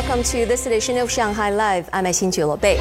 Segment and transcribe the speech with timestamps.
[0.00, 1.90] welcome to this edition of Shanghai Live.
[1.92, 2.78] I'm Xin Bei.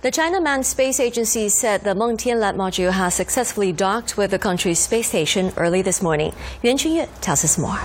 [0.00, 4.38] The China Manned Space Agency said the Mengtian lab module has successfully docked with the
[4.38, 6.32] country's space station early this morning.
[6.64, 7.78] Yuan Chenyue tells us more.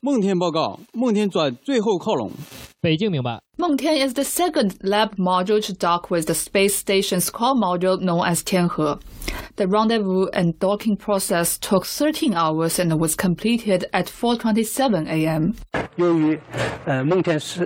[0.00, 2.30] 梦天报告，梦天转最后靠拢。
[2.82, 3.40] 北京明白。
[3.56, 8.42] Mengtian is the second lab module to dock with the space station's core module known as
[8.42, 8.98] Tianhe.
[9.56, 15.54] The rendezvous and docking process took 13 hours and was completed at 4:27 a.m.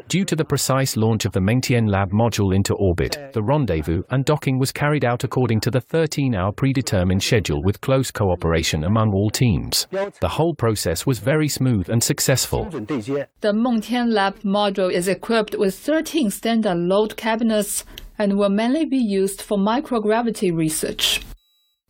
[0.08, 4.24] Due to the precise launch of the Mengtian Lab module into orbit, the rendezvous and
[4.24, 9.30] docking was carried out according to the 13-hour predetermined schedule with close cooperation among all
[9.30, 9.86] teams.
[10.20, 12.64] The whole process was very smooth and successful.
[12.64, 17.84] The Mengtian Lab module is equipped with 13 standard load cabinets
[18.18, 21.20] and will mainly be used for microgravity research.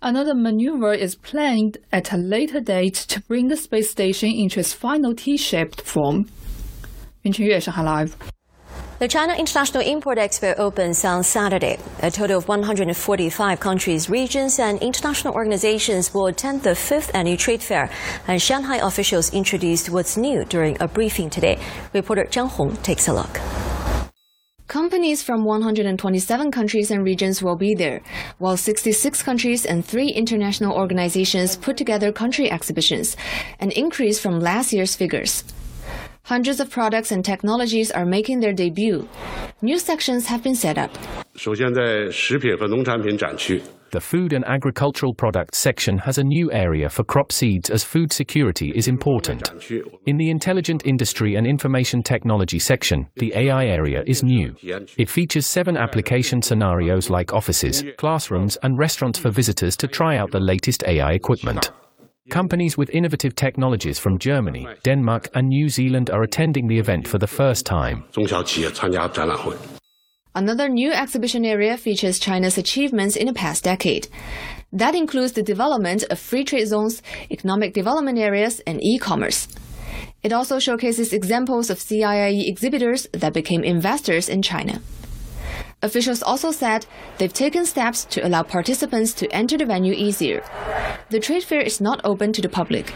[0.04, 4.74] Another maneuver is planned at a later date to bring the space station into its
[4.74, 6.28] final T-shaped form.
[7.24, 8.14] Live.
[8.98, 11.78] The China International Import Expo opens on Saturday.
[12.02, 17.62] A total of 145 countries, regions, and international organizations will attend the fifth annual trade
[17.62, 17.88] fair,
[18.28, 21.58] and Shanghai officials introduced what's new during a briefing today.
[21.94, 23.63] Reporter Zhang Hong takes a look.
[24.69, 28.01] Companies from 127 countries and regions will be there,
[28.37, 33.17] while 66 countries and three international organizations put together country exhibitions,
[33.59, 35.43] an increase from last year's figures.
[36.25, 39.09] Hundreds of products and technologies are making their debut.
[39.63, 40.91] New sections have been set up.
[41.35, 43.59] 首先，在食品和农产品展区。
[43.94, 48.12] The Food and Agricultural Products section has a new area for crop seeds as food
[48.12, 49.48] security is important.
[50.06, 54.56] In the Intelligent Industry and Information Technology section, the AI area is new.
[54.98, 60.32] It features seven application scenarios like offices, classrooms, and restaurants for visitors to try out
[60.32, 61.70] the latest AI equipment.
[62.30, 67.18] Companies with innovative technologies from Germany, Denmark, and New Zealand are attending the event for
[67.18, 68.02] the first time.
[70.36, 74.08] Another new exhibition area features China's achievements in the past decade.
[74.72, 79.46] That includes the development of free trade zones, economic development areas, and e-commerce.
[80.24, 84.80] It also showcases examples of CIIE exhibitors that became investors in China.
[85.82, 86.84] Officials also said
[87.18, 90.42] they've taken steps to allow participants to enter the venue easier.
[91.10, 92.92] The trade fair is not open to the public.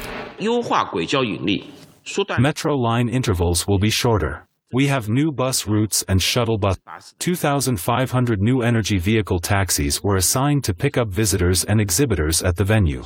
[2.40, 4.47] Metro line intervals will be shorter.
[4.70, 6.76] We have new bus routes and shuttle bus.
[7.20, 12.64] 2,500 new energy vehicle taxis were assigned to pick up visitors and exhibitors at the
[12.64, 13.02] venue.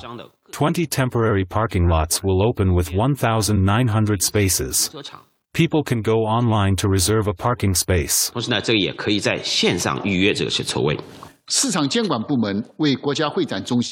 [0.51, 4.91] 20 temporary parking lots will open with 1,900 spaces.
[5.55, 8.33] People can go online to reserve a parking space.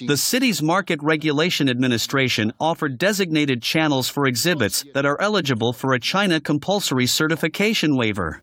[0.06, 6.00] The city's Market Regulation Administration offered designated channels for exhibits that are eligible for a
[6.00, 8.43] China compulsory certification waiver.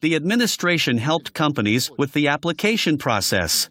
[0.00, 3.70] The administration helped companies with the application process.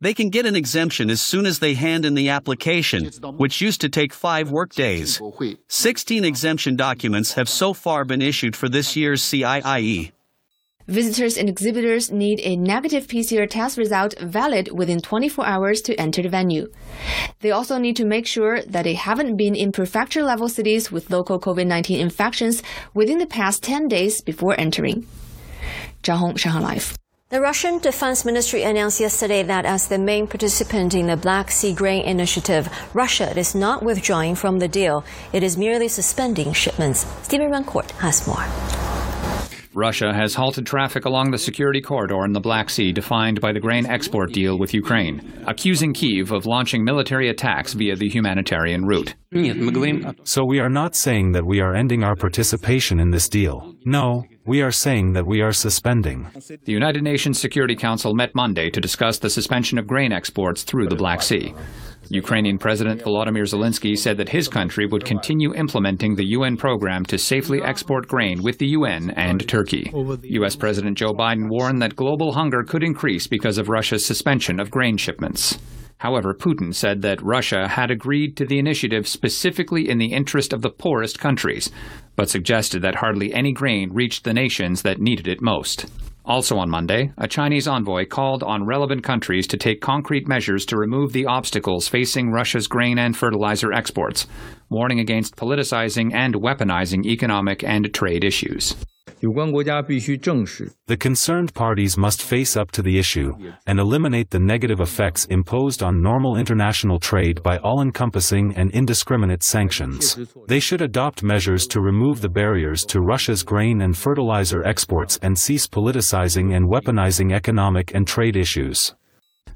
[0.00, 3.82] They can get an exemption as soon as they hand in the application, which used
[3.82, 5.20] to take five workdays.
[5.68, 10.12] 16 exemption documents have so far been issued for this year's CIIE.
[10.90, 16.20] Visitors and exhibitors need a negative PCR test result valid within 24 hours to enter
[16.20, 16.66] the venue.
[17.38, 21.08] They also need to make sure that they haven't been in prefecture level cities with
[21.08, 25.06] local COVID 19 infections within the past 10 days before entering.
[26.02, 26.96] Zhang Hong, Shanghai Live.
[27.28, 31.72] The Russian Defense Ministry announced yesterday that as the main participant in the Black Sea
[31.72, 35.04] Grain Initiative, Russia is not withdrawing from the deal.
[35.32, 37.06] It is merely suspending shipments.
[37.22, 38.89] Stephen Rancourt has more.
[39.74, 43.60] Russia has halted traffic along the security corridor in the Black Sea defined by the
[43.60, 49.14] grain export deal with Ukraine, accusing Kyiv of launching military attacks via the humanitarian route.
[50.24, 53.74] So we are not saying that we are ending our participation in this deal.
[53.84, 56.28] No, we are saying that we are suspending.
[56.34, 60.88] The United Nations Security Council met Monday to discuss the suspension of grain exports through
[60.88, 61.54] the Black Sea.
[62.12, 67.16] Ukrainian President Volodymyr Zelensky said that his country would continue implementing the UN program to
[67.16, 69.88] safely export grain with the UN and Turkey.
[70.24, 70.56] U.S.
[70.56, 74.96] President Joe Biden warned that global hunger could increase because of Russia's suspension of grain
[74.96, 75.60] shipments.
[75.98, 80.62] However, Putin said that Russia had agreed to the initiative specifically in the interest of
[80.62, 81.70] the poorest countries,
[82.16, 85.86] but suggested that hardly any grain reached the nations that needed it most.
[86.30, 90.76] Also on Monday, a Chinese envoy called on relevant countries to take concrete measures to
[90.76, 94.28] remove the obstacles facing Russia's grain and fertilizer exports,
[94.68, 98.76] warning against politicizing and weaponizing economic and trade issues.
[100.86, 103.32] The concerned parties must face up to the issue
[103.66, 110.18] and eliminate the negative effects imposed on normal international trade by all-encompassing and indiscriminate sanctions.
[110.48, 115.38] They should adopt measures to remove the barriers to Russia's grain and fertilizer exports and
[115.38, 118.94] cease politicizing and weaponizing economic and trade issues.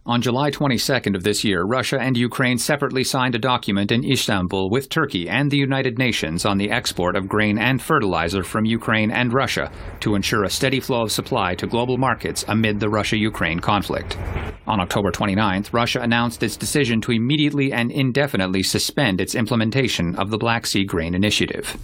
[0.06, 4.68] On July 22nd of this year, Russia and Ukraine separately signed a document in Istanbul
[4.68, 9.10] with Turkey and the United Nations on the export of grain and fertilizer from Ukraine
[9.10, 13.16] and Russia to ensure a steady flow of supply to global markets amid the Russia
[13.16, 14.18] Ukraine conflict.
[14.66, 20.30] On October 29th, Russia announced its decision to immediately and indefinitely suspend its implementation of
[20.30, 21.78] the Black Sea Grain Initiative.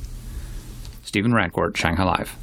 [1.04, 2.36] Stephen Rancourt, Shanghai Live.